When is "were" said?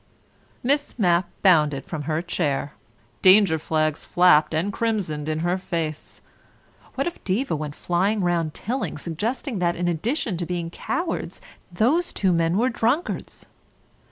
12.57-12.69